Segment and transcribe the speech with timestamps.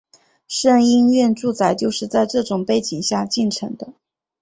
[0.47, 3.93] 胜因院住宅就是在这种背景下建成的。